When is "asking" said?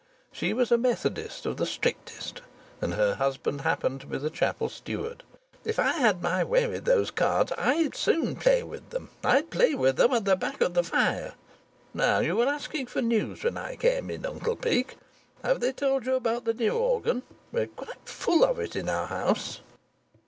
12.47-12.87